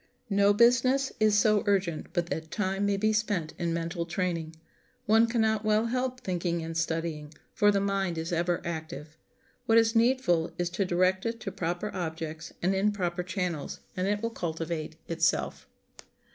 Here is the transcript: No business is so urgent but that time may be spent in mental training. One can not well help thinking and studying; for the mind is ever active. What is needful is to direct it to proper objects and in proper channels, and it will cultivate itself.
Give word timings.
No 0.31 0.51
business 0.51 1.11
is 1.19 1.37
so 1.37 1.61
urgent 1.67 2.07
but 2.11 2.25
that 2.31 2.49
time 2.49 2.87
may 2.87 2.97
be 2.97 3.13
spent 3.13 3.53
in 3.59 3.71
mental 3.71 4.03
training. 4.07 4.55
One 5.05 5.27
can 5.27 5.41
not 5.41 5.63
well 5.63 5.85
help 5.85 6.21
thinking 6.21 6.63
and 6.63 6.75
studying; 6.75 7.35
for 7.53 7.69
the 7.69 7.79
mind 7.81 8.17
is 8.17 8.31
ever 8.33 8.63
active. 8.65 9.15
What 9.67 9.77
is 9.77 9.95
needful 9.95 10.53
is 10.57 10.71
to 10.71 10.85
direct 10.85 11.27
it 11.27 11.39
to 11.41 11.51
proper 11.51 11.91
objects 11.95 12.51
and 12.63 12.73
in 12.73 12.91
proper 12.91 13.21
channels, 13.21 13.79
and 13.95 14.07
it 14.07 14.23
will 14.23 14.31
cultivate 14.31 14.95
itself. 15.07 15.67